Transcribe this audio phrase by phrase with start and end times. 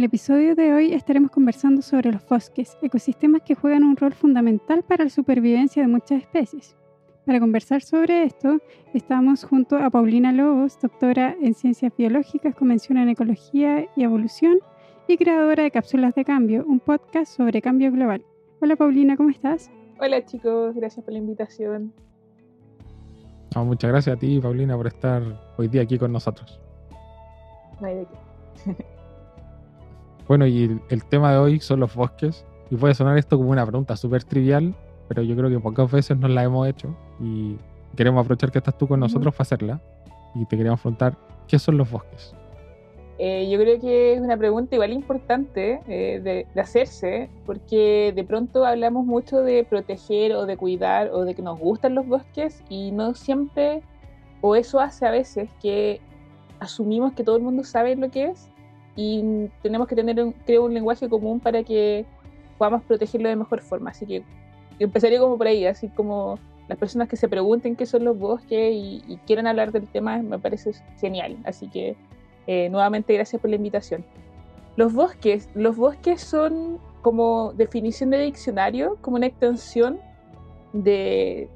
[0.00, 4.82] El episodio de hoy estaremos conversando sobre los bosques, ecosistemas que juegan un rol fundamental
[4.82, 6.74] para la supervivencia de muchas especies.
[7.26, 8.60] Para conversar sobre esto,
[8.94, 14.60] estamos junto a Paulina Lobos, doctora en Ciencias Biológicas con mención en Ecología y Evolución
[15.06, 18.24] y creadora de Cápsulas de Cambio, un podcast sobre cambio global.
[18.62, 19.70] Hola Paulina, ¿cómo estás?
[20.00, 21.92] Hola chicos, gracias por la invitación.
[23.54, 25.22] muchas gracias a ti, Paulina, por estar
[25.58, 26.58] hoy día aquí con nosotros.
[27.82, 28.76] No hay de qué.
[30.30, 32.46] Bueno, y el, tema de hoy son los bosques.
[32.70, 34.76] Y puede sonar esto como una pregunta súper trivial,
[35.08, 36.94] pero yo creo que pocas veces nos la hemos hecho.
[37.18, 37.56] Y
[37.96, 39.80] queremos aprovechar que estás tú con nosotros para hacerla.
[40.36, 41.16] Y te queremos preguntar,
[41.48, 42.32] ¿qué son los bosques?
[43.18, 48.22] Eh, yo creo que es una pregunta igual importante eh, de, de, hacerse, porque de
[48.22, 52.62] pronto hablamos mucho de proteger o de cuidar o de que nos gustan los bosques
[52.68, 53.82] y no siempre,
[54.42, 56.00] o eso hace a veces que
[56.60, 58.48] asumimos que todo el mundo sabe lo que es
[58.96, 62.04] y tenemos que tener, un, creo, un lenguaje común para que
[62.58, 63.90] podamos protegerlo de mejor forma.
[63.90, 64.22] Así que
[64.78, 66.38] empezaría como por ahí, así como
[66.68, 70.18] las personas que se pregunten qué son los bosques y, y quieran hablar del tema,
[70.18, 71.36] me parece genial.
[71.44, 71.96] Así que
[72.46, 74.04] eh, nuevamente gracias por la invitación.
[74.76, 79.98] Los bosques, los bosques son como definición de diccionario, como una extensión
[80.72, 81.48] de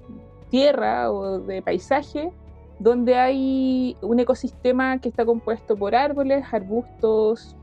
[0.51, 2.31] tierra o de paisaje
[2.85, 7.57] donde hay un ecosistema que está compuesto por árboles, arbustos,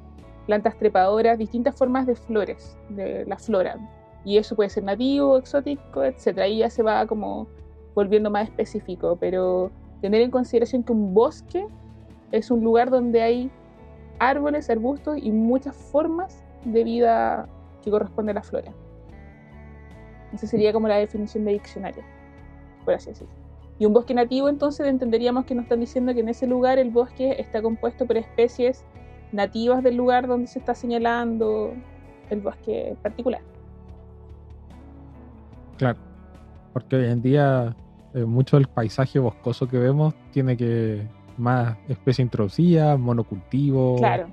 [0.47, 3.77] plantas trepadoras, distintas formas de flores, de la flora.
[4.25, 6.39] Y eso puede ser nativo, exótico, etc.
[6.39, 7.45] Ahí ya se va como
[7.93, 9.69] volviendo más específico, pero
[10.01, 11.67] tener en consideración que un bosque
[12.31, 13.51] es un lugar donde hay
[14.17, 17.47] árboles, arbustos y muchas formas de vida
[17.83, 18.73] que corresponde a la flora.
[20.33, 22.03] Esa sería como la definición de diccionario,
[22.85, 23.40] por así decirlo.
[23.81, 26.91] Y un bosque nativo, entonces entenderíamos que nos están diciendo que en ese lugar el
[26.91, 28.85] bosque está compuesto por especies
[29.31, 31.73] nativas del lugar donde se está señalando
[32.29, 33.41] el bosque particular.
[35.77, 35.97] Claro,
[36.73, 37.75] porque hoy en día
[38.13, 41.01] eh, mucho del paisaje boscoso que vemos tiene que
[41.37, 44.27] más especies introducidas, monocultivo, claro.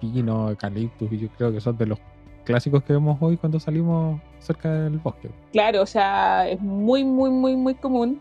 [0.00, 1.98] pino, eucaliptus, y yo creo que son de los
[2.44, 5.28] clásicos que vemos hoy cuando salimos cerca del bosque.
[5.52, 8.18] Claro, o sea, es muy, muy, muy, muy común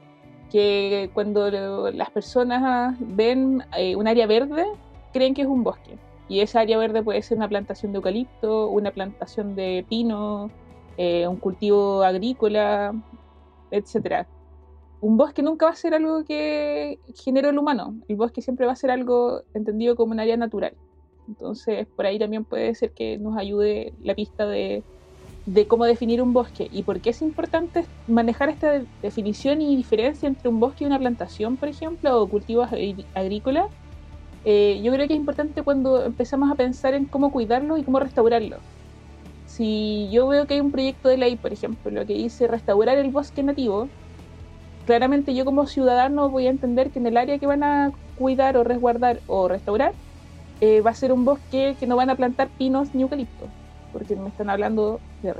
[0.54, 4.68] que cuando las personas ven eh, un área verde,
[5.12, 5.98] creen que es un bosque.
[6.30, 10.52] Y esa área verde puede ser una plantación de eucalipto, una plantación de pino,
[10.98, 12.94] eh, un cultivo agrícola,
[13.72, 14.28] etc.
[15.02, 17.96] Un bosque nunca va a ser algo que genere el humano.
[18.08, 20.76] El bosque siempre va a ser algo entendido como un área natural.
[21.28, 24.84] Entonces, por ahí también puede ser que nos ayude la pista de
[25.46, 30.28] de cómo definir un bosque y por qué es importante manejar esta definición y diferencia
[30.28, 32.70] entre un bosque y una plantación, por ejemplo, o cultivos
[33.14, 33.66] agrícolas.
[34.46, 38.00] Eh, yo creo que es importante cuando empezamos a pensar en cómo cuidarlo y cómo
[38.00, 38.58] restaurarlo.
[39.46, 42.98] Si yo veo que hay un proyecto de ley, por ejemplo, lo que dice restaurar
[42.98, 43.90] el bosque nativo,
[44.86, 48.58] claramente yo como ciudadano voy a entender que en el área que van a cuidar
[48.58, 49.94] o resguardar o restaurar
[50.62, 53.50] eh, va a ser un bosque que no van a plantar pinos ni eucaliptos
[53.94, 55.34] porque me están hablando de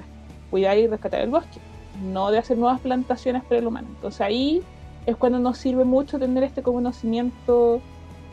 [0.50, 1.60] cuidar y rescatar el bosque,
[2.04, 3.88] no de hacer nuevas plantaciones para el humano.
[3.90, 4.62] Entonces ahí
[5.06, 7.82] es cuando nos sirve mucho tener este conocimiento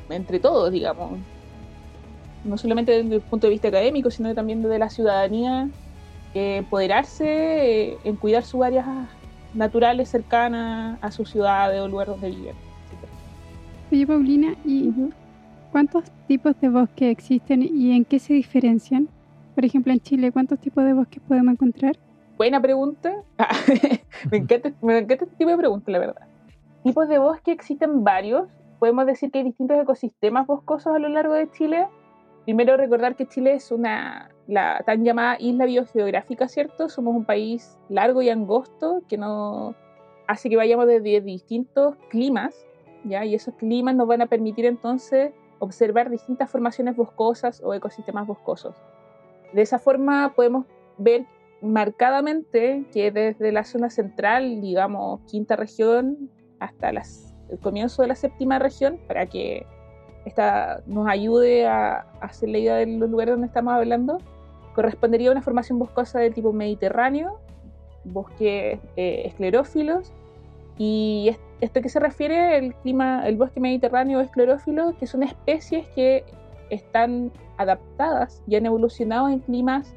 [0.08, 1.18] entre todos, digamos,
[2.44, 5.68] no solamente desde el punto de vista académico, sino también desde la ciudadanía,
[6.34, 8.86] eh, empoderarse eh, en cuidar sus áreas
[9.54, 12.54] naturales cercanas a su ciudad o lugar donde viven.
[13.90, 14.92] Oye, Paulina, ¿y
[15.72, 19.08] cuántos tipos de bosques existen y en qué se diferencian?
[19.54, 21.98] Por ejemplo, en Chile, ¿cuántos tipos de bosques podemos encontrar?
[22.36, 23.12] Buena pregunta.
[24.30, 26.26] me, encanta, me encanta este tipo de preguntas, la verdad.
[26.84, 28.48] Tipos de bosque existen varios.
[28.78, 31.86] Podemos decir que hay distintos ecosistemas boscosos a lo largo de Chile.
[32.44, 36.88] Primero recordar que Chile es una la tan llamada isla biogeográfica, ¿cierto?
[36.88, 39.74] Somos un país largo y angosto que no
[40.26, 42.66] hace que vayamos desde distintos climas,
[43.04, 43.24] ¿ya?
[43.24, 48.74] Y esos climas nos van a permitir entonces observar distintas formaciones boscosas o ecosistemas boscosos.
[49.52, 50.66] De esa forma podemos
[50.98, 51.26] ver
[51.62, 58.58] marcadamente que desde la zona central, digamos, quinta región, hasta el comienzo de la séptima
[58.58, 59.66] región, para que
[60.24, 64.18] esta nos ayude a, hacer la idea de los lugares donde estamos hablando,
[64.74, 67.40] correspondería a una formación boscosa de tipo mediterráneo,
[68.04, 70.12] bosques eh, esclerófilos.
[70.78, 76.24] Y esto que se refiere el clima, el bosque mediterráneo esclerófilo, que son especies que
[76.70, 79.94] están adaptadas y han evolucionado en climas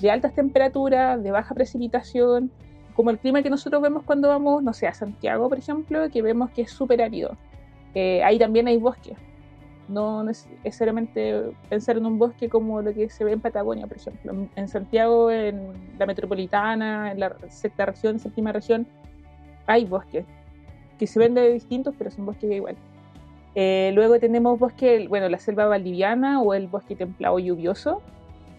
[0.00, 2.50] de altas temperaturas, de baja precipitación,
[2.94, 6.22] como el clima que nosotros vemos cuando vamos, no sé, a Santiago, por ejemplo, que
[6.22, 7.36] vemos que es súper árido.
[7.94, 9.16] Eh, ahí también hay bosques.
[9.88, 14.48] No necesariamente pensar en un bosque como lo que se ve en Patagonia, por ejemplo.
[14.54, 18.86] En Santiago, en la metropolitana, en la sexta región, séptima región,
[19.66, 20.24] hay bosques
[20.98, 22.76] que se ven de distintos, pero son bosques igual.
[23.54, 28.00] Eh, luego tenemos bosque, bueno, la selva valdiviana o el bosque templado lluvioso,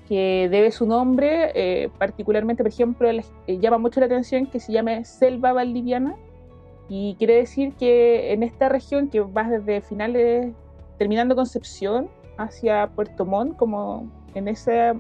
[0.08, 3.24] que debe su nombre, eh, particularmente, por ejemplo, eh,
[3.60, 6.16] llama mucho la atención que se llame selva valdiviana,
[6.90, 10.54] y quiere decir que en esta región, que va desde finales
[10.98, 14.98] terminando Concepción hacia Puerto Montt, como en esas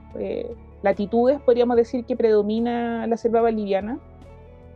[0.83, 3.99] latitudes podríamos decir que predomina la selva boliviana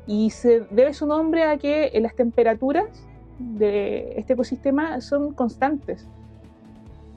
[0.07, 3.07] y se debe su nombre a que las temperaturas
[3.39, 6.07] de este ecosistema son constantes.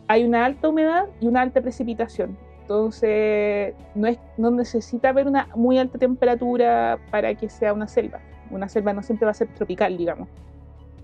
[0.09, 2.37] Hay una alta humedad y una alta precipitación.
[2.63, 8.21] Entonces, no, es, necesita haber una muy alta temperatura para que sea una selva.
[8.51, 10.29] Una selva no siempre va a ser tropical, digamos.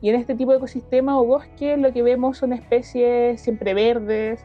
[0.01, 4.45] Y en este tipo de ecosistema o bosque lo que vemos son especies siempre verdes,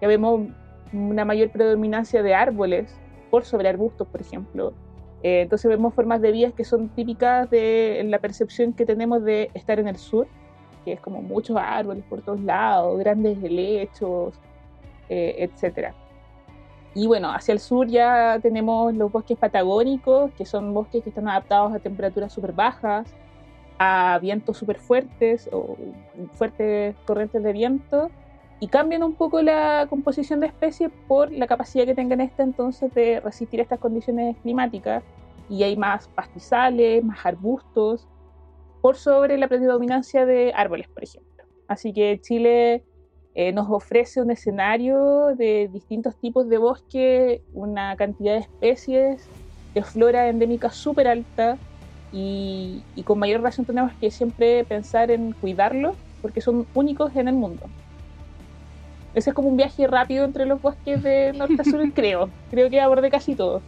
[0.00, 0.48] ya vemos
[0.92, 2.94] una mayor predominancia de árboles
[3.30, 4.74] por sobre arbustos, por ejemplo.
[5.22, 9.50] Eh, entonces vemos formas de vías que son típicas de la percepción que tenemos de
[9.54, 10.26] estar en el sur,
[10.84, 14.34] que es como muchos árboles por todos lados, grandes helechos,
[15.08, 15.92] eh, etc.
[16.94, 21.28] Y bueno, hacia el sur ya tenemos los bosques patagónicos, que son bosques que están
[21.28, 23.14] adaptados a temperaturas súper bajas,
[23.78, 25.76] a vientos súper fuertes o
[26.32, 28.10] fuertes corrientes de viento
[28.60, 32.92] y cambian un poco la composición de especies por la capacidad que tengan esta entonces
[32.94, 35.02] de resistir estas condiciones climáticas
[35.48, 38.06] y hay más pastizales, más arbustos
[38.82, 41.44] por sobre la predominancia de árboles, por ejemplo.
[41.66, 42.84] Así que Chile
[43.34, 49.28] eh, nos ofrece un escenario de distintos tipos de bosque, una cantidad de especies
[49.74, 51.56] de flora endémica súper alta,
[52.12, 57.34] y, con mayor razón tenemos que siempre pensar en cuidarlos porque son únicos en el
[57.34, 57.66] mundo.
[59.14, 62.30] Ese es como un viaje rápido entre los bosques de norte a sur, creo.
[62.50, 63.60] Creo que abordé casi todo.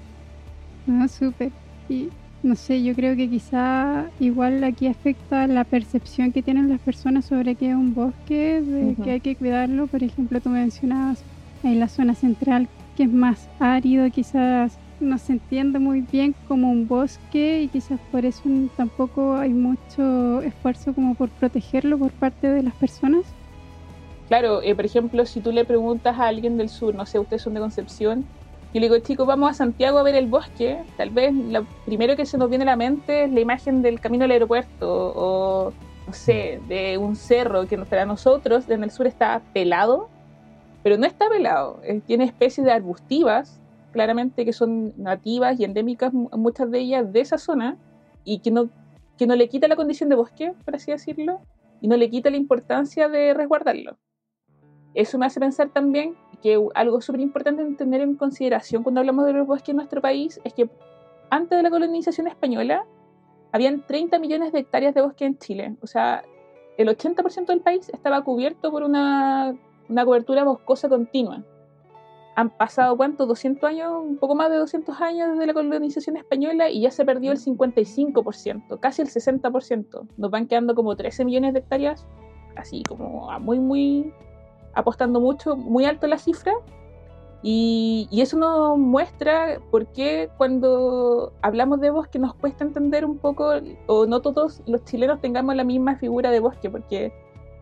[0.87, 1.51] No, súper.
[1.89, 2.09] Y
[2.43, 7.25] no sé, yo creo que quizá igual aquí afecta la percepción que tienen las personas
[7.25, 9.87] sobre qué es un bosque, de que hay que cuidarlo.
[9.87, 11.23] Por ejemplo, tú mencionabas
[11.63, 16.71] en la zona central que es más árido, quizás no se entiende muy bien como
[16.71, 18.43] un bosque y quizás por eso
[18.77, 23.25] tampoco hay mucho esfuerzo como por protegerlo por parte de las personas.
[24.29, 27.43] Claro, eh, por ejemplo, si tú le preguntas a alguien del sur, no sé, ustedes
[27.43, 28.25] son de Concepción,
[28.73, 32.17] y le digo, chicos, vamos a Santiago a ver el bosque, tal vez lo primero
[32.17, 35.73] que se nos viene a la mente es la imagen del camino al aeropuerto o,
[36.07, 40.09] no sé, de un cerro que para nosotros en el sur está pelado,
[40.83, 43.61] pero no está pelado, eh, tiene especies de arbustivas
[43.93, 47.77] claramente que son nativas y endémicas, muchas de ellas de esa zona,
[48.25, 48.71] y que no,
[49.19, 51.41] que no le quita la condición de bosque, por así decirlo,
[51.81, 53.99] y no le quita la importancia de resguardarlo.
[54.95, 59.27] Eso me hace pensar también que algo súper importante en tener en consideración cuando hablamos
[59.27, 60.69] de los bosques en nuestro país es que
[61.31, 62.85] antes de la colonización española
[63.53, 65.77] habían 30 millones de hectáreas de bosque en Chile.
[65.83, 66.23] O sea,
[66.77, 69.55] el 80% del país estaba cubierto por una,
[69.89, 71.45] una cobertura boscosa continua
[72.35, 73.27] han pasado, ¿cuánto?
[73.27, 77.05] 200 años, un poco más de 200 años desde la colonización española y ya se
[77.05, 80.09] perdió el 55%, casi el 60%.
[80.17, 82.07] Nos van quedando como 13 millones de hectáreas,
[82.57, 84.15] así como muy, muy,
[84.75, 86.53] apostando mucho, muy alto la cifra.
[87.45, 93.53] Y, eso nos muestra por qué cuando hablamos de bosque nos cuesta entender un poco,
[93.87, 97.13] o no todos los chilenos tengamos la misma figura de bosque, porque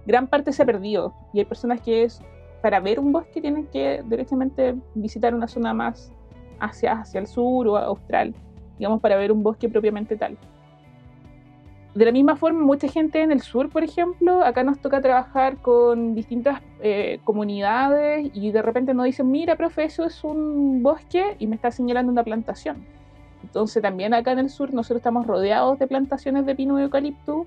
[0.06, 1.14] gran parte se ha perdido.
[1.32, 2.20] Y hay personas que es,
[2.60, 6.12] para ver un bosque tienen que directamente visitar una zona más
[6.58, 8.34] hacia, hacia el sur o austral,
[8.78, 10.36] digamos, para ver un bosque propiamente tal.
[11.94, 15.56] De la misma forma, mucha gente en el sur, por ejemplo, acá nos toca trabajar
[15.56, 21.34] con distintas eh, comunidades y de repente nos dicen, mira, profe, eso es un bosque
[21.40, 22.84] y me está señalando una plantación.
[23.42, 27.46] Entonces también acá en el sur nosotros estamos rodeados de plantaciones de pino y eucalipto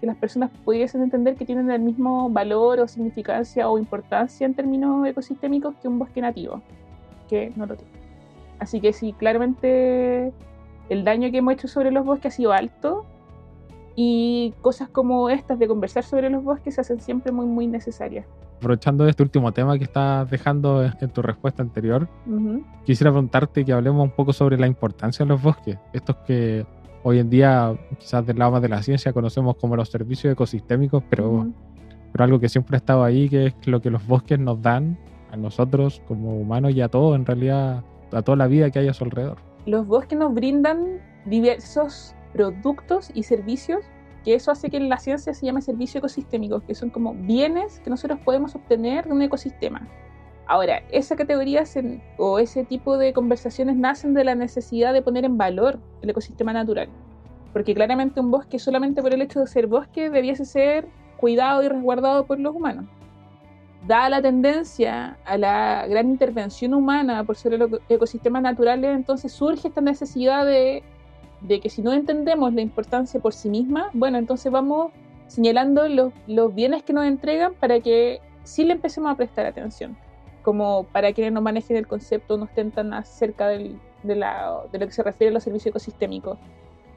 [0.00, 4.54] que las personas pudiesen entender que tienen el mismo valor o significancia o importancia en
[4.54, 6.62] términos ecosistémicos que un bosque nativo,
[7.28, 7.92] que no lo tiene.
[8.58, 10.32] Así que sí, claramente
[10.88, 13.06] el daño que hemos hecho sobre los bosques ha sido alto
[13.96, 18.26] y cosas como estas de conversar sobre los bosques se hacen siempre muy, muy necesarias.
[18.56, 22.08] Aprovechando este último tema que estás dejando en tu respuesta anterior,
[22.84, 26.66] quisiera preguntarte que hablemos un poco sobre la importancia de los bosques, estos que
[27.02, 31.02] hoy en día quizás del lado más de la ciencia conocemos como los servicios ecosistémicos,
[31.10, 31.46] pero,
[32.12, 34.98] pero algo que siempre ha estado ahí, que es lo que los bosques nos dan
[35.30, 38.88] a nosotros como humanos y a todos, en realidad, a toda la vida que hay
[38.88, 39.36] a su alrededor.
[39.66, 43.84] Los bosques nos brindan diversos productos y servicios
[44.24, 47.80] que eso hace que en la ciencia se llame servicios ecosistémicos, que son como bienes
[47.80, 49.86] que nosotros podemos obtener de un ecosistema.
[50.46, 51.64] Ahora, esa categoría
[52.18, 56.52] o ese tipo de conversaciones nacen de la necesidad de poner en valor el ecosistema
[56.52, 56.88] natural.
[57.52, 60.86] Porque claramente un bosque, solamente por el hecho de ser bosque, debiese ser
[61.18, 62.86] cuidado y resguardado por los humanos.
[63.86, 69.68] Dada la tendencia a la gran intervención humana por ser los ecosistemas naturales, entonces surge
[69.68, 70.82] esta necesidad de,
[71.46, 74.92] de, que si no entendemos la importancia por sí misma, bueno, entonces vamos
[75.26, 79.96] señalando los, los bienes que nos entregan para que sí le empecemos a prestar atención
[80.44, 85.02] como para quienes no manejen el concepto, no estén tan cerca de, lo que se
[85.02, 86.38] refiere a los servicios ecosistémicos.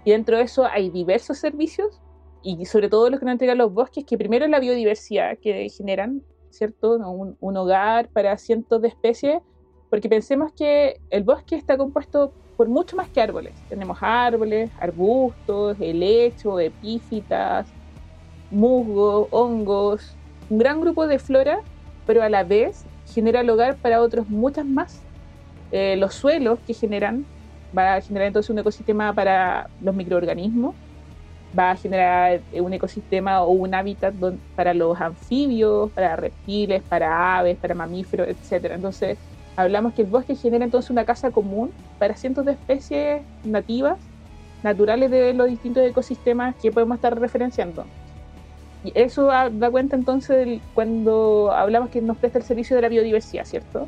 [0.04, 2.00] Y dentro de eso hay diversos servicios,
[2.44, 5.68] y sobre todo los que nos entregan los bosques, que primero es la biodiversidad que
[5.70, 6.98] generan, ¿cierto?
[7.40, 9.42] Un hogar para cientos de especies,
[9.90, 13.54] porque pensemos que el bosque está compuesto por mucho más que árboles.
[13.70, 17.68] Tenemos árboles, arbustos, helecho, epífitas,
[18.50, 20.16] musgos, hongos,
[20.50, 21.60] un gran grupo de flora,
[22.08, 22.84] pero a la vez
[23.14, 25.02] genera el hogar para otros muchas más.
[25.72, 27.26] Eh, los suelos que generan,
[27.78, 30.74] va a generar entonces un ecosistema para los microorganismos,
[31.58, 34.16] va a generar eh, un ecosistema o un hábitat
[34.56, 38.72] para los anfibios, para reptiles, para aves, para mamíferos, etc.
[38.72, 39.18] Entonces,
[39.58, 43.98] hablamos que el bosque genera entonces una casa común para cientos de especies nativas,
[44.64, 47.86] naturales de los distintos ecosistemas que podemos estar referenciando.
[48.84, 53.44] Y eso da cuenta entonces cuando hablamos que nos presta el servicio de la biodiversidad,
[53.46, 53.88] ¿cierto?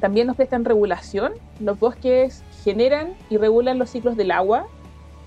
[0.00, 1.32] También nos prestan regulación.
[1.60, 4.66] Los bosques generan y regulan los ciclos del agua.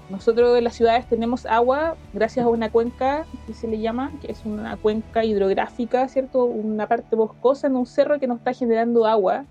[0.09, 4.31] Nosotros en las ciudades tenemos agua gracias a una cuenca que se le llama, que
[4.31, 6.45] es una cuenca hidrográfica, ¿cierto?
[6.45, 9.45] Una parte boscosa en un cerro que nos está generando agua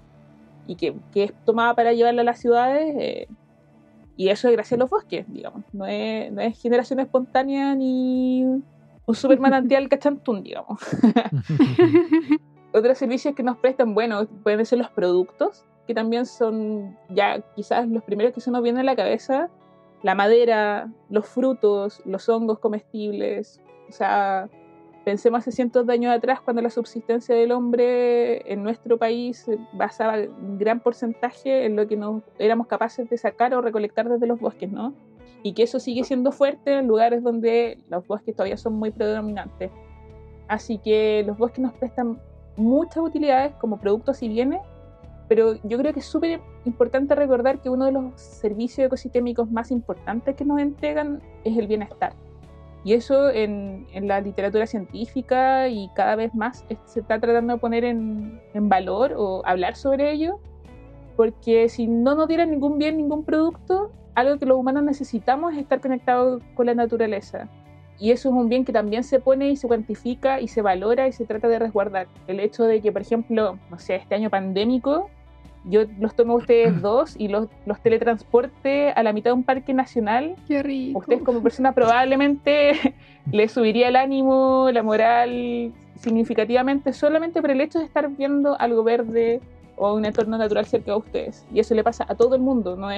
[0.67, 2.95] y que, que es tomada para llevarla a las ciudades.
[2.99, 3.29] Eh,
[4.17, 5.63] y eso es gracias a los bosques, digamos.
[5.75, 10.81] No es, no es generación espontánea ni un super manantial cachantún, digamos.
[12.73, 17.89] Otros servicios que nos prestan, bueno, pueden ser los productos, que también son ya quizás
[17.89, 19.51] los primeros que se nos vienen a la cabeza,
[20.07, 24.49] la madera, los frutos, los hongos comestibles, o sea,
[25.05, 30.15] pensemos hace cientos de años atrás cuando la subsistencia del hombre en nuestro país basaba
[30.15, 34.39] un gran porcentaje en lo que nos éramos capaces de sacar o recolectar desde los
[34.39, 34.95] bosques, ¿no?
[35.43, 39.73] y que eso sigue siendo fuerte en lugares donde los bosques todavía son muy predominantes.
[40.47, 42.21] Así que los bosques nos prestan
[42.57, 44.61] muchas utilidades como productos y bienes,
[45.29, 49.71] pero yo creo que es súper importante recordar que uno de los servicios ecosistémicos más
[49.71, 52.13] importantes que nos entregan es el bienestar.
[52.85, 57.85] Y eso en, la literatura científica y cada vez más se está tratando de poner
[57.85, 60.39] en, en valor o hablar sobre ello,
[61.17, 65.59] porque si no nos dieran ningún bien, ningún producto, algo que los humanos necesitamos es
[65.59, 67.49] estar conectados con la naturaleza.
[67.99, 71.09] Y eso es un bien que también se pone y se cuantifica y se valora
[71.09, 72.09] y se trata de resguardar.
[72.27, 75.09] El hecho de que, por ejemplo, no sé, este año pandémico,
[75.65, 79.45] yo los tomo a ustedes dos y los, los teletransporte a la mitad de un
[79.45, 80.37] parque nacional.
[80.47, 80.99] Qué rico.
[80.99, 82.95] Ustedes como persona probablemente
[83.33, 88.85] les subiría el ánimo, la moral significativamente solamente por el hecho de estar viendo algo
[88.85, 89.41] verde,
[89.77, 91.47] o un entorno natural cerca de ustedes.
[91.53, 92.89] Y eso le pasa a todo el mundo, ¿no?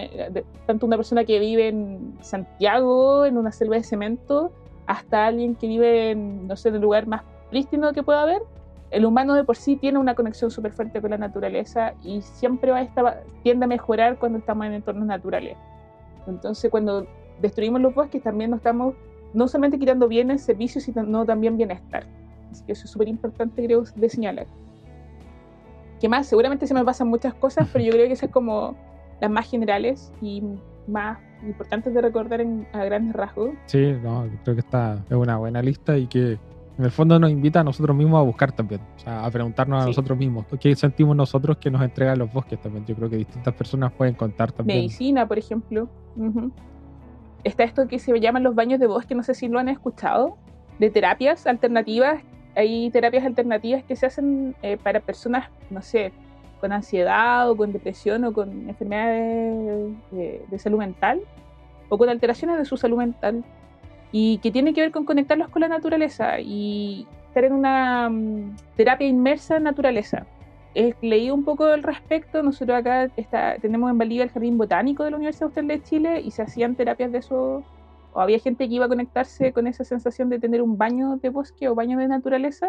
[0.66, 4.52] tanto una persona que vive en Santiago, en una selva de cemento,
[4.88, 8.42] hasta alguien que vive en, no sé, en el lugar más prístino que pueda haber.
[8.90, 12.70] El humano de por sí tiene una conexión súper fuerte con la naturaleza y siempre
[12.70, 15.58] va a estar, tiende a mejorar cuando estamos en entornos naturales.
[16.26, 17.06] Entonces, cuando
[17.40, 18.94] destruimos los bosques, también nos estamos
[19.34, 22.06] no solamente quitando bienes, servicios, sino también bienestar.
[22.50, 24.46] Así que eso es súper importante, creo, de señalar.
[26.00, 26.26] ¿Qué más?
[26.26, 28.74] Seguramente se me pasan muchas cosas, pero yo creo que esas como
[29.20, 30.42] las más generales y
[30.88, 33.50] más importantes de recordar a grandes rasgos.
[33.66, 36.38] Sí, no, creo que esta es una buena lista y que
[36.78, 39.82] en el fondo nos invita a nosotros mismos a buscar también, o sea, a preguntarnos
[39.82, 42.86] a nosotros mismos qué sentimos nosotros que nos entregan los bosques también.
[42.86, 44.80] Yo creo que distintas personas pueden contar también.
[44.80, 45.88] Medicina, por ejemplo.
[47.44, 50.36] Está esto que se llaman los baños de bosque, no sé si lo han escuchado,
[50.78, 52.22] de terapias alternativas
[52.58, 56.12] hay terapias alternativas que se hacen eh, para personas, no sé,
[56.60, 61.20] con ansiedad o con depresión o con enfermedades de, salud mental
[61.88, 63.44] o con alteraciones de su salud mental.
[64.10, 68.56] y que tiene que ver con conectarlos con la naturaleza y estar en una mm,
[68.76, 70.26] terapia inmersa en naturaleza.
[70.74, 72.42] He leído un poco al respecto.
[72.42, 76.20] Nosotros acá está, tenemos en Valdivia el Jardín Botánico de la Universidad Austral de Chile
[76.20, 77.64] y se hacían terapias de eso.
[78.12, 81.28] O había gente que iba a conectarse con esa sensación de tener un baño de
[81.28, 82.68] bosque o baño de naturaleza.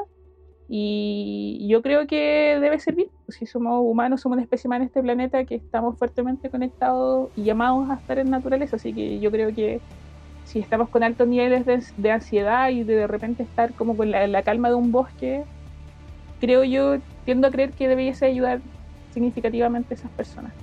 [0.71, 3.09] Y yo creo que debe servir.
[3.27, 7.43] Si somos humanos, somos una especie más en este planeta que estamos fuertemente conectados y
[7.43, 8.75] llamados a estar en naturaleza.
[8.75, 9.81] Así que yo creo que
[10.45, 11.65] si estamos con altos niveles
[11.97, 15.43] de, ansiedad y de, de repente estar como con la, calma de un bosque,
[16.39, 18.61] creo yo, tiendo a creer que debiese ayudar
[19.11, 20.53] significativamente a esas personas.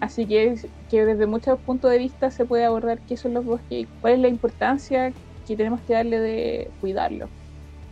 [0.00, 0.54] Así que,
[0.88, 4.14] que desde muchos puntos de vista se puede abordar qué son los bosques y cuál
[4.14, 5.12] es la importancia
[5.46, 7.28] que tenemos que darle de cuidarlos.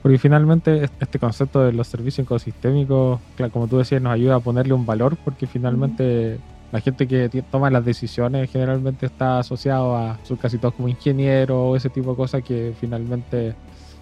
[0.09, 3.21] Porque finalmente este concepto de los servicios ecosistémicos,
[3.53, 6.41] como tú decías, nos ayuda a ponerle un valor porque finalmente
[6.73, 11.59] la gente que toma las decisiones generalmente está asociado a, son casi todos como ingenieros
[11.59, 13.55] o ese tipo de cosas que finalmente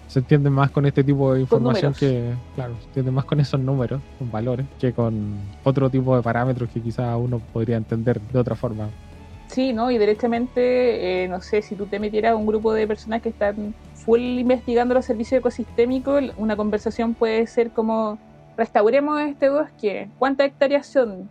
[0.07, 3.59] se entienden más con este tipo de información que, claro, se entienden más con esos
[3.59, 5.35] números, con valores, que con
[5.65, 8.87] otro tipo de parámetros que quizás uno podría entender de otra forma.
[9.47, 9.91] Sí, ¿no?
[9.91, 13.29] Y directamente, eh, no sé, si tú te metieras a un grupo de personas que
[13.29, 18.19] están full investigando los servicios ecosistémicos, una conversación puede ser como,
[18.57, 21.29] restauremos este bosque, ¿cuántas hectáreas son?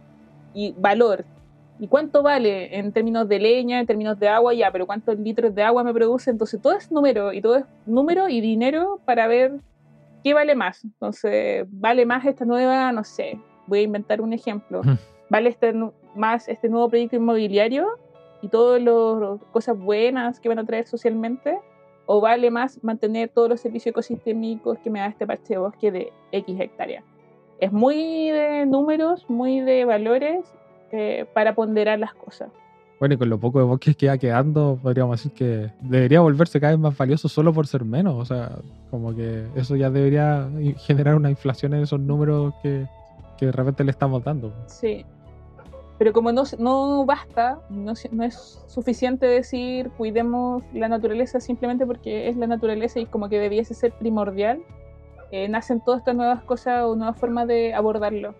[0.56, 1.26] y valor.
[1.78, 4.54] ¿Y cuánto vale en términos de leña, en términos de agua?
[4.54, 6.30] Ya, pero ¿cuántos litros de agua me produce?
[6.30, 9.52] Entonces todo es número y todo es número y dinero para ver
[10.24, 10.82] qué vale más.
[10.82, 14.80] Entonces, ¿vale más esta nueva, no sé, voy a inventar un ejemplo,
[15.28, 15.74] ¿vale este,
[16.14, 17.86] más este nuevo proyecto inmobiliario
[18.46, 21.58] y todas las cosas buenas que van a traer socialmente?
[22.06, 25.90] ¿O vale más mantener todos los servicios ecosistémicos que me da este parche de bosque
[25.90, 27.04] de X hectáreas?
[27.58, 30.44] es muy de números, muy de valores
[30.92, 32.50] eh, para ponderar las cosas.
[32.98, 36.60] Bueno, y con lo poco de bosques que va quedando, podríamos decir que debería volverse
[36.60, 38.14] cada vez más valioso solo por ser menos.
[38.14, 38.56] O sea,
[38.90, 40.48] como que eso ya debería
[40.78, 42.86] generar una inflación en esos números que,
[43.36, 44.50] que de repente le estamos dando.
[44.66, 45.04] Sí.
[45.98, 52.28] Pero como no, no basta, no, no, es suficiente decir cuidemos la naturaleza simplemente porque
[52.28, 54.60] es la naturaleza y como que debiese ser primordial,
[55.30, 58.34] eh, nacen todas estas nuevas cosas o nuevas formas de abordarlo.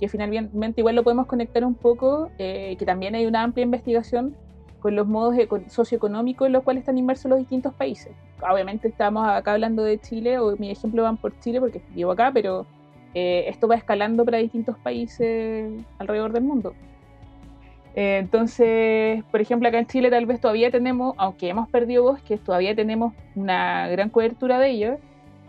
[0.00, 4.34] Que finalmente igual lo podemos conectar un poco, eh, que también hay una amplia investigación
[4.80, 5.36] con los modos
[5.68, 8.12] socioeconómicos en los cuales están inmersos los distintos países.
[8.42, 12.30] Obviamente estamos acá hablando de Chile, o mi ejemplo van por Chile porque vivo acá,
[12.32, 12.66] pero
[13.14, 16.74] eh, esto va escalando para distintos países alrededor del mundo.
[17.94, 22.74] entonces, por ejemplo, acá en Chile tal vez todavía tenemos, aunque hemos perdido bosques, todavía
[22.74, 24.98] tenemos una gran cobertura de ellos,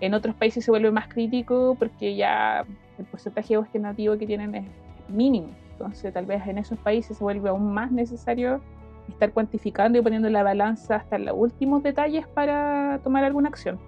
[0.01, 2.65] en otros países se vuelve más crítico porque ya
[2.97, 4.65] el porcentaje de bosque nativo que tienen es
[5.07, 5.49] mínimo.
[5.73, 8.61] Entonces, tal vez en esos países se vuelve aún más necesario
[9.07, 13.79] estar cuantificando y poniendo la balanza hasta los últimos detalles para tomar alguna acción.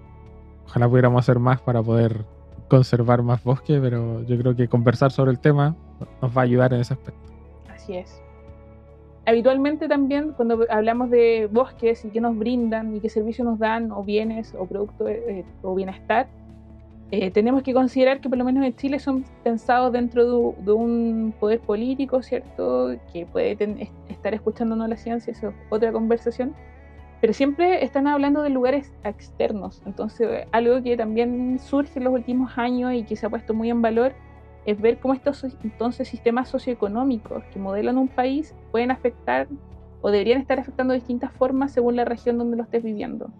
[0.66, 2.24] Ojalá pudiéramos hacer más para poder
[2.68, 5.76] conservar más bosque, pero yo creo que conversar sobre el tema
[6.20, 7.32] nos va a ayudar en ese aspecto.
[7.68, 8.24] Así es
[9.26, 13.90] habitualmente también cuando hablamos de bosques y qué nos brindan y qué servicios nos dan
[13.90, 16.28] o bienes o productos eh, o bienestar,
[17.10, 21.34] eh, tenemos que considerar que por lo menos en Chile son pensados dentro de, un
[21.38, 22.96] poder político, ¿cierto?
[23.12, 23.56] Que puede
[24.08, 26.54] estar escuchándonos la ciencia, eso es otra conversación,
[27.24, 29.80] pero siempre están hablando de lugares externos.
[29.86, 33.70] Entonces, algo que también surge en los últimos años y que se ha puesto muy
[33.70, 34.12] en valor
[34.66, 39.48] es ver cómo estos entonces sistemas socioeconómicos que modelan un país pueden afectar
[40.02, 43.30] o deberían estar afectando de distintas formas según la región donde lo estés viviendo.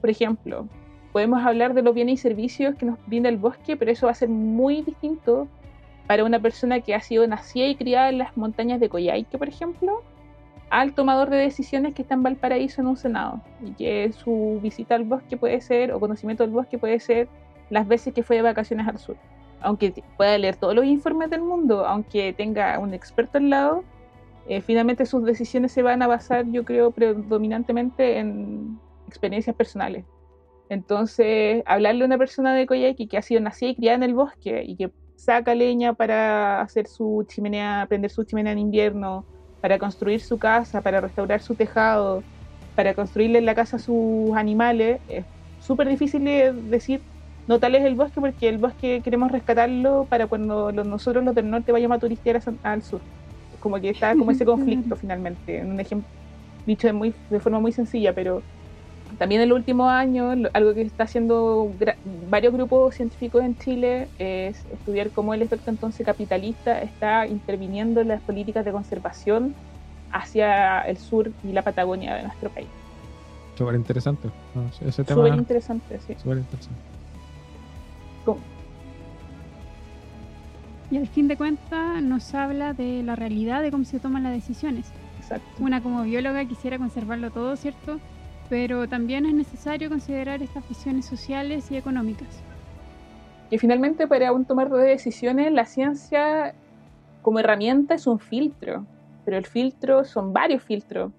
[0.00, 0.66] Por ejemplo,
[1.12, 4.10] podemos hablar de los bienes y servicios que nos brinda el bosque, pero eso va
[4.10, 5.46] a ser muy distinto
[6.08, 9.46] para una persona que ha sido nacida y criada en las montañas de Coyhaique, por
[9.46, 10.02] ejemplo,
[10.70, 14.94] al tomador de decisiones que está en Valparaíso en un senado y que su visita
[14.94, 17.28] al bosque puede ser, o conocimiento del bosque puede ser
[17.68, 19.16] las veces que fue de vacaciones al sur
[19.62, 23.84] aunque pueda leer todos los informes del mundo, aunque tenga un experto al lado,
[24.48, 30.04] eh, finalmente sus decisiones se van a basar, yo creo, predominantemente en experiencias personales.
[30.68, 34.14] Entonces, hablarle a una persona de Coyhaique que ha sido nacida y criada en el
[34.14, 39.26] bosque y que saca leña para hacer su chimenea, prender su chimenea en invierno,
[39.60, 42.22] para construir su casa, para restaurar su tejado,
[42.74, 45.24] para construirle en la casa a sus animales, es
[45.60, 47.00] súper difícil de decir
[47.46, 51.50] no tal es el bosque porque el bosque queremos rescatarlo para cuando nosotros los del
[51.50, 53.00] norte vayamos a turistear al sur.
[53.58, 56.08] Como que está como ese conflicto finalmente, un ejemplo
[56.66, 58.42] dicho de, muy, de forma muy sencilla, pero
[59.18, 61.72] también en los últimos años algo que está haciendo
[62.28, 68.08] varios grupos científicos en Chile es estudiar cómo el efecto entonces capitalista está interviniendo en
[68.08, 69.54] las políticas de conservación
[70.12, 72.68] hacia el sur y la Patagonia de nuestro país.
[73.56, 74.28] Súper interesante.
[74.54, 75.22] No, sí, ese tema.
[75.22, 76.14] Súper interesante, sí.
[76.18, 76.80] Súper interesante.
[78.24, 78.40] ¿Cómo?
[80.90, 84.32] Y al fin de cuentas nos habla de la realidad de cómo se toman las
[84.32, 84.90] decisiones.
[85.18, 85.46] Exacto.
[85.60, 88.00] Una como bióloga quisiera conservarlo todo, ¿cierto?
[88.50, 92.42] Pero también es necesario considerar estas visiones sociales y económicas.
[93.48, 96.54] Que finalmente para un tomar de decisiones, la ciencia
[97.22, 98.84] como herramienta es un filtro,
[99.24, 101.12] pero el filtro son varios filtros.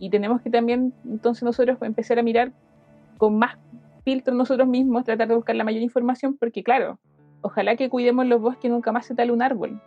[0.00, 2.52] Y tenemos que también entonces nosotros empezar a mirar
[3.18, 3.56] con más
[4.04, 6.98] filtros nosotros mismos, tratar de buscar la mayor información, porque claro,
[7.40, 9.80] ojalá que cuidemos los bosques y nunca más se tale un árbol.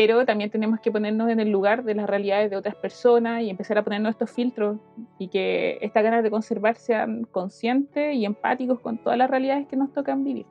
[0.00, 3.50] Pero también tenemos que ponernos en el lugar de las realidades de otras personas y
[3.50, 4.78] empezar a ponernos estos filtros
[5.18, 9.76] y que estas ganas de conservar sean conscientes y empáticos con todas las realidades que
[9.76, 10.46] nos tocan vivir.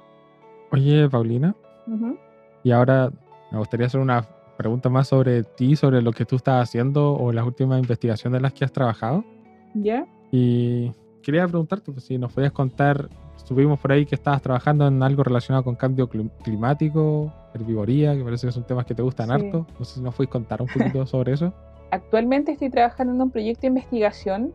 [0.71, 1.55] Oye, Paulina,
[1.87, 2.15] Ujú.
[2.63, 3.11] y ahora
[3.51, 4.21] me gustaría hacer una
[4.55, 8.43] pregunta más sobre ti, sobre lo que tú estás haciendo o las últimas investigaciones en
[8.43, 9.23] las que has trabajado.
[9.73, 10.05] ¿Ya?
[10.31, 10.91] Y
[11.23, 13.09] quería preguntarte pues, si nos podías contar,
[13.39, 18.23] estuvimos por ahí que estabas trabajando en algo relacionado con cambio clim- climático, herbivoría, que
[18.23, 19.33] parece que son temas que te gustan Sí.
[19.33, 19.65] harto.
[19.77, 21.53] No sé si nos podéis contar un poquito sobre eso.
[21.91, 24.53] Actualmente estoy trabajando en un proyecto de investigación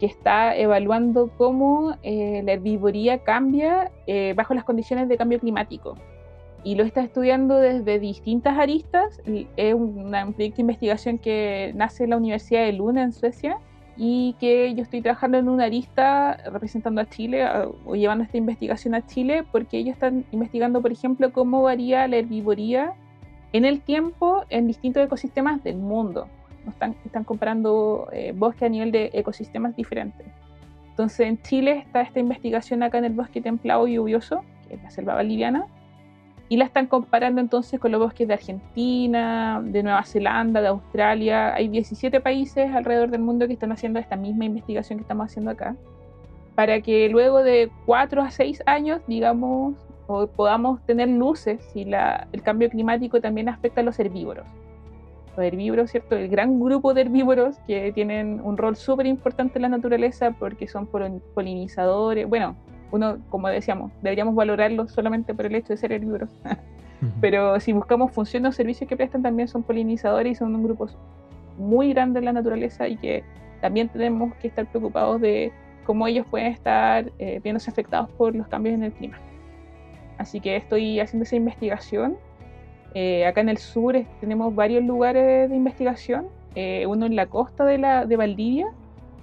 [0.00, 5.94] que está evaluando cómo eh, la herbivoría cambia eh, bajo las condiciones de cambio climático.
[6.64, 9.22] Y lo está estudiando desde distintas aristas.
[9.56, 13.58] Es una- un proyecto de investigación que nace en la Universidad de Lund en Suecia
[13.96, 17.46] y que yo estoy trabajando en una arista representando a Chile
[17.84, 22.16] o llevando esta investigación a Chile porque ellos están investigando, por ejemplo, cómo varía la
[22.16, 22.94] herbivoría
[23.52, 26.28] en el tiempo en distintos ecosistemas del mundo.
[26.68, 30.26] Están, están comparando eh, bosque a nivel de ecosistemas diferentes.
[30.90, 34.82] Entonces en Chile está esta investigación acá en el bosque templado y lluvioso, que es
[34.82, 35.66] la selva boliviana,
[36.48, 41.54] y la están comparando entonces con los bosques de Argentina, de Nueva Zelanda, de Australia.
[41.54, 45.50] Hay 17 países alrededor del mundo que están haciendo esta misma investigación que estamos haciendo
[45.50, 45.74] acá,
[46.54, 49.74] para que luego de 4 a 6 años, digamos,
[50.36, 54.46] podamos tener luces si la- el cambio climático también afecta a los herbívoros
[55.36, 56.16] los herbívoros, ¿cierto?
[56.16, 60.66] El gran grupo de herbívoros que tienen un rol súper importante en la naturaleza porque
[60.66, 62.26] son polin- polinizadores.
[62.26, 62.56] Bueno,
[62.90, 66.30] uno, como decíamos, deberíamos valorarlos solamente por el hecho de ser herbívoros.
[67.20, 70.88] Pero si buscamos funciones o servicios que prestan, también son polinizadores y son un grupo
[71.58, 73.22] muy grande en la naturaleza y que
[73.60, 75.52] también tenemos que estar preocupados de
[75.84, 79.18] cómo ellos pueden estar eh, viéndose afectados por los cambios en el clima.
[80.18, 82.16] Así que estoy haciendo esa investigación.
[82.94, 87.64] Eh, acá en el sur tenemos varios lugares de investigación, eh, uno en la costa
[87.66, 88.68] de, la, de Valdivia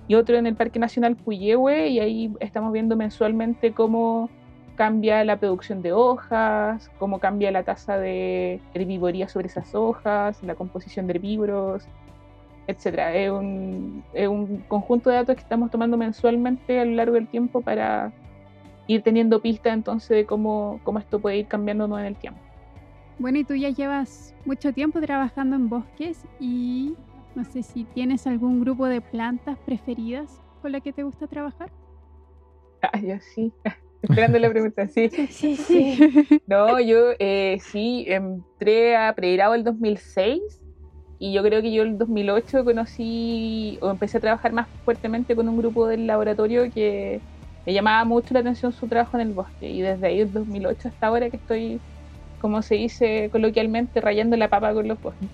[0.08, 4.30] y otro en el Parque Nacional Puyehue y ahí estamos viendo mensualmente cómo
[4.76, 10.56] cambia la producción de hojas, cómo cambia la tasa de herbivoría sobre esas hojas, la
[10.56, 11.88] composición de herbívoros,
[12.68, 13.16] etcétera.
[13.16, 17.28] Es un, es un conjunto de datos que estamos tomando mensualmente a lo largo del
[17.28, 18.12] tiempo para
[18.88, 22.40] ir teniendo pistas entonces de cómo, cómo esto puede ir cambiando en el tiempo.
[23.20, 26.96] Bueno, y tú ya llevas mucho tiempo trabajando en bosques y
[27.36, 31.72] no sé si tienes algún grupo de plantas preferidas con la que te gusta trabajar.
[32.86, 33.54] Ah, ya sí.
[34.02, 35.10] Esperando la pregunta, sí.
[35.30, 35.98] Sí, sí.
[36.46, 40.42] No, yo eh, sí entré a pregrado el 2006
[41.20, 45.48] y yo creo que yo el 2008 conocí o empecé a trabajar más fuertemente con
[45.48, 47.22] un grupo del laboratorio que
[47.66, 50.90] me llamaba mucho la atención su trabajo en el bosque y desde ahí, el 2008
[50.90, 51.80] hasta ahora que estoy,
[52.42, 55.30] como se dice coloquialmente, rayando la papa con los bosques.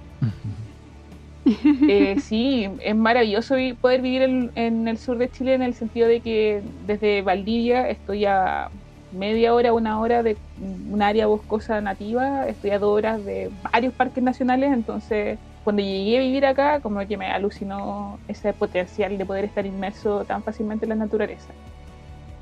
[1.89, 5.73] Eh, sí, es maravilloso vi- poder vivir en, en el sur de Chile en el
[5.73, 8.69] sentido de que desde Valdivia estoy a
[9.11, 13.93] media hora, una hora de un área boscosa nativa, estoy a dos horas de varios
[13.95, 19.25] parques nacionales, entonces cuando llegué a vivir acá como que me alucinó ese potencial de
[19.25, 21.53] poder estar inmerso tan fácilmente en la naturaleza.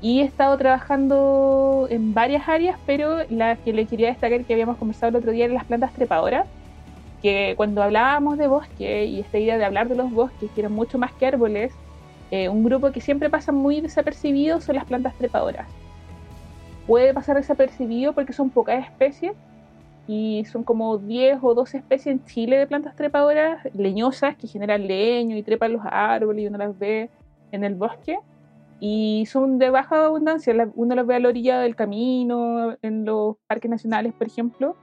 [0.00, 4.76] Y he estado trabajando en varias áreas, pero la que le quería destacar que habíamos
[4.76, 6.46] conversado el otro día eran las plantas trepadoras
[7.22, 10.72] que cuando hablábamos de bosque y esta idea de hablar de los bosques, que eran
[10.72, 11.72] mucho más que árboles,
[12.30, 15.66] eh, un grupo que siempre pasa muy desapercibido son las plantas trepadoras.
[16.86, 19.32] Puede pasar desapercibido porque son pocas especies
[20.06, 24.86] y son como 10 o 12 especies en Chile de plantas trepadoras leñosas que generan
[24.86, 27.10] leño y trepan los árboles y uno las ve
[27.52, 28.18] en el bosque
[28.80, 30.54] y son de baja abundancia.
[30.74, 34.76] Uno las ve a la orilla del camino, en los parques nacionales, por ejemplo,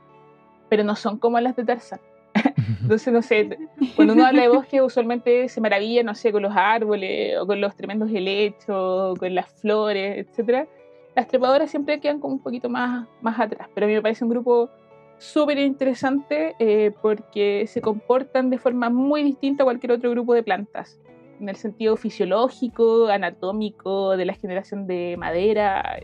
[0.69, 1.99] pero no son como las de Tarzán.
[2.81, 3.57] Entonces, no sé,
[3.95, 7.61] cuando uno habla de bosque, usualmente se maravilla, no sé, con los árboles, o con
[7.61, 10.67] los tremendos helechos, o con las flores, etcétera.
[11.15, 14.23] Las trepadoras siempre quedan como un poquito más, más atrás, pero a mí me parece
[14.23, 14.69] un grupo
[15.17, 20.43] súper interesante eh, porque se comportan de forma muy distinta a cualquier otro grupo de
[20.43, 20.99] plantas.
[21.39, 25.99] en el sentido fisiológico, anatómico, de la generación de madera.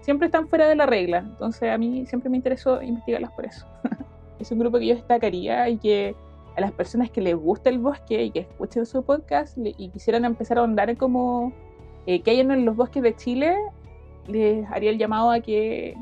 [0.00, 1.18] Siempre están fuera de la regla.
[1.18, 3.66] Entonces a mí siempre me interesó investigarlas por eso.
[4.38, 6.14] es un grupo que yo destacaría y que
[6.56, 10.24] a las personas que les gusta el bosque y que escuchen su podcast y quisieran
[10.24, 11.52] empezar a ahondar en cómo
[12.06, 13.56] eh, que hay en los bosques de Chile,
[14.28, 15.96] les haría el llamado a que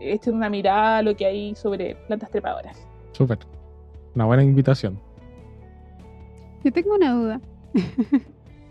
[0.00, 2.86] echen una mirada a lo que hay sobre plantas trepadoras.
[3.12, 3.38] Súper.
[4.14, 4.98] Una buena invitación.
[6.62, 7.40] Yo tengo una duda.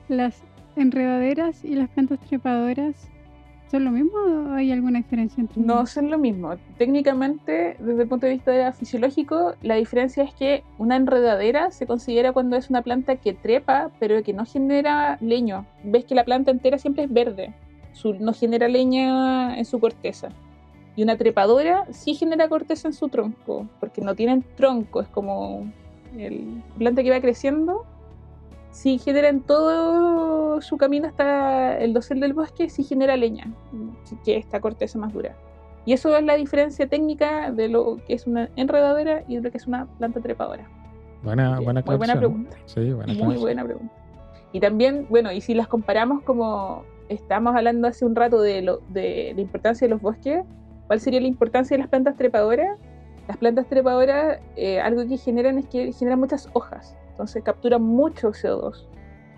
[0.08, 0.44] ¿Las
[0.76, 3.10] enredaderas y las plantas trepadoras
[3.72, 6.56] son lo mismo o hay alguna diferencia entre No son lo mismo.
[6.78, 12.32] Técnicamente, desde el punto de vista fisiológico, la diferencia es que una enredadera se considera
[12.32, 15.66] cuando es una planta que trepa, pero que no genera leño.
[15.84, 17.54] Ves que la planta entera siempre es verde,
[18.20, 20.30] no genera leña en su corteza.
[20.96, 25.70] Y una trepadora sí genera corteza en su tronco, porque no tienen tronco, es como
[26.18, 27.86] el planta que va creciendo
[28.76, 33.50] si genera en todo su camino hasta el dosel del bosque, si genera leña,
[34.26, 35.34] que esta corteza más dura.
[35.86, 39.52] Y eso es la diferencia técnica de lo que es una enredadera y de lo
[39.52, 40.68] que es una planta trepadora.
[41.24, 42.58] Buena, buena Muy buena pregunta.
[42.66, 43.94] Sí, buena Muy buena pregunta.
[44.52, 48.82] Y también, bueno, y si las comparamos como estamos hablando hace un rato de, lo,
[48.90, 50.44] de la importancia de los bosques,
[50.88, 52.78] ¿cuál sería la importancia de las plantas trepadoras?
[53.30, 56.98] Las plantas trepadoras, eh, algo que generan es que generan muchas hojas.
[57.16, 58.84] Entonces capturan mucho CO2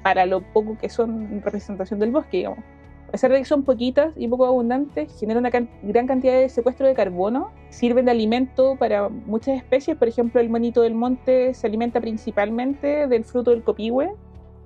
[0.01, 2.59] para lo poco que son en representación del bosque, digamos.
[3.07, 5.51] A pesar de que son poquitas y poco abundantes, generan una
[5.83, 10.49] gran cantidad de secuestro de carbono, sirven de alimento para muchas especies, por ejemplo el
[10.49, 14.11] monito del monte se alimenta principalmente del fruto del copihue,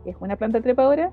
[0.06, 1.12] que es una planta trepadora,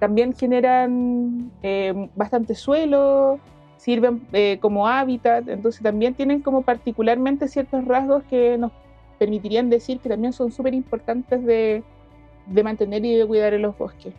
[0.00, 3.38] también generan eh, bastante suelo,
[3.76, 8.72] sirven eh, como hábitat, entonces también tienen como particularmente ciertos rasgos que nos
[9.18, 11.82] permitirían decir que también son súper importantes de,
[12.62, 14.14] mantener y de cuidar en los bosques.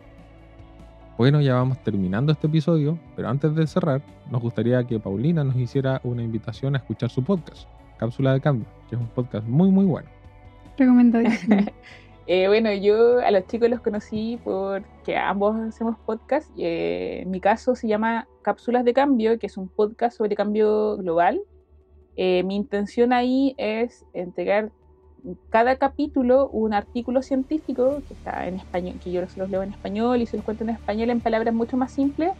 [1.18, 5.56] Bueno, ya vamos terminando este episodio, pero antes de cerrar, nos gustaría que Paulina nos
[5.56, 9.70] hiciera una invitación a escuchar su podcast, Cápsula de Cambio, que es un podcast muy,
[9.70, 10.08] muy bueno.
[10.76, 11.56] Recomendadísimo.
[12.26, 16.50] eh, bueno, yo a los chicos los conocí porque ambos hacemos podcast.
[16.58, 20.98] Eh, en mi caso se llama Cápsulas de Cambio, que es un podcast sobre cambio
[20.98, 21.40] global.
[22.16, 24.70] Eh, mi intención ahí es entregar
[25.50, 30.22] cada capítulo un artículo científico que está en español, que yo los leo en español
[30.22, 32.32] y se los cuento en español en palabras mucho más simples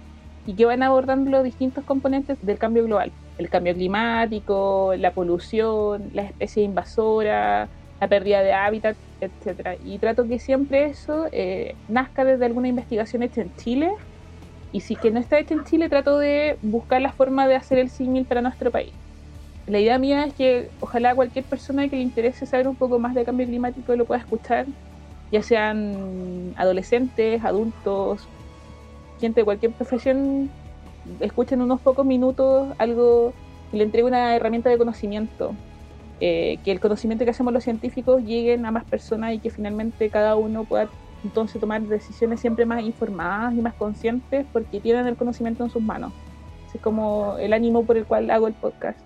[0.46, 3.12] y que van abordando los distintos componentes del cambio global.
[3.38, 7.68] El cambio climático, la polución, las especies invasoras,
[8.00, 9.80] la pérdida de hábitat, etc.
[9.84, 13.90] Y trato que siempre eso eh, nazca desde alguna investigación hecha en Chile
[14.72, 17.78] y si que no está hecha en Chile trato de buscar la forma de hacer
[17.78, 18.92] el símil para nuestro país
[19.66, 23.14] la idea mía es que ojalá cualquier persona que le interese saber un poco más
[23.14, 24.66] de cambio climático lo pueda escuchar,
[25.32, 28.28] ya sean adolescentes, adultos,
[29.20, 30.50] gente de cualquier profesión,
[31.20, 33.32] escuchen unos pocos minutos algo
[33.70, 35.52] que le entregue una herramienta de conocimiento,
[36.20, 40.10] eh, que el conocimiento que hacemos los científicos lleguen a más personas y que finalmente
[40.10, 40.88] cada uno pueda
[41.24, 45.82] entonces tomar decisiones siempre más informadas y más conscientes porque tienen el conocimiento en sus
[45.82, 46.12] manos.
[46.72, 49.00] es como el ánimo por el cual hago el podcast.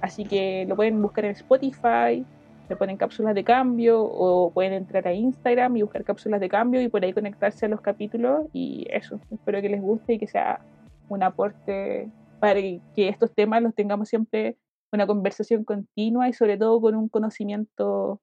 [0.00, 2.24] Así que lo pueden buscar en Spotify,
[2.68, 6.80] le ponen cápsulas de cambio o pueden entrar a Instagram y buscar cápsulas de cambio
[6.80, 9.18] y por ahí conectarse a los capítulos y eso.
[9.30, 10.60] Espero que les guste y que sea
[11.08, 14.56] un aporte para que estos temas los tengamos siempre
[14.92, 18.20] una conversación continua y sobre todo con un conocimiento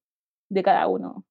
[0.49, 1.23] de cada uno.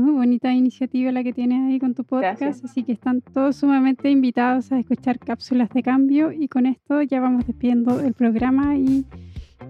[0.00, 4.72] Bonita iniciativa la que tienes ahí con tu podcast, así que están todos sumamente invitados
[4.72, 9.04] a escuchar cápsulas de cambio y con esto ya vamos despidiendo el programa y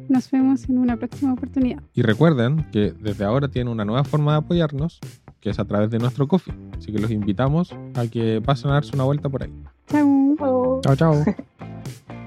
[0.09, 1.83] nos vemos en una próxima oportunidad.
[1.95, 5.01] Y recuerden que desde ahora tienen una nueva forma de apoyarnos,
[5.41, 8.75] que es a través de nuestro coffee, así que los invitamos a que pasen a
[8.75, 9.53] darse una vuelta por ahí.
[9.87, 10.81] Chao.
[10.83, 11.25] Chao, chao.